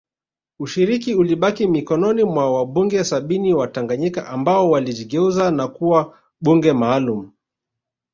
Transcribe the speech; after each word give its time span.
Ushiriki 0.59 1.15
ulibaki 1.15 1.67
mikononi 1.67 2.23
mwa 2.23 2.53
wabunge 2.53 3.03
sabini 3.03 3.53
wa 3.53 3.67
Tanganyika 3.67 4.27
ambao 4.27 4.69
walijigeuza 4.69 5.51
na 5.51 5.67
kuwa 5.67 6.17
bunge 6.41 6.73
maalum 6.73 7.31